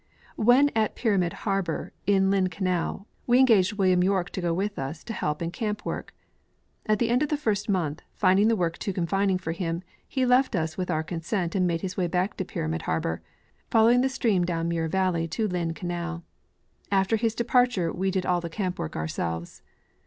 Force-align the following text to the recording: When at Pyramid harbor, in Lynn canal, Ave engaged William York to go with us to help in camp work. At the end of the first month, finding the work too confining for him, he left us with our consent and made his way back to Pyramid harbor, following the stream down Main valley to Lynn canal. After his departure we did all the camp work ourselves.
When 0.35 0.71
at 0.75 0.95
Pyramid 0.95 1.31
harbor, 1.45 1.93
in 2.07 2.31
Lynn 2.31 2.47
canal, 2.49 3.05
Ave 3.29 3.37
engaged 3.37 3.73
William 3.73 4.01
York 4.01 4.31
to 4.31 4.41
go 4.41 4.51
with 4.51 4.79
us 4.79 5.03
to 5.03 5.13
help 5.13 5.43
in 5.43 5.51
camp 5.51 5.85
work. 5.85 6.15
At 6.87 6.97
the 6.97 7.11
end 7.11 7.21
of 7.21 7.29
the 7.29 7.37
first 7.37 7.69
month, 7.69 8.01
finding 8.15 8.47
the 8.47 8.55
work 8.55 8.79
too 8.79 8.93
confining 8.93 9.37
for 9.37 9.51
him, 9.51 9.83
he 10.07 10.25
left 10.25 10.55
us 10.55 10.75
with 10.75 10.89
our 10.89 11.03
consent 11.03 11.53
and 11.53 11.67
made 11.67 11.81
his 11.81 11.97
way 11.97 12.07
back 12.07 12.35
to 12.37 12.43
Pyramid 12.45 12.81
harbor, 12.89 13.21
following 13.69 14.01
the 14.01 14.09
stream 14.09 14.43
down 14.43 14.67
Main 14.67 14.87
valley 14.89 15.27
to 15.27 15.47
Lynn 15.47 15.75
canal. 15.75 16.23
After 16.91 17.15
his 17.15 17.35
departure 17.35 17.93
we 17.93 18.09
did 18.09 18.25
all 18.25 18.41
the 18.41 18.49
camp 18.49 18.79
work 18.79 18.95
ourselves. 18.95 19.61